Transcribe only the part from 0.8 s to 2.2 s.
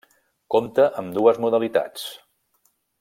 amb dues modalitats: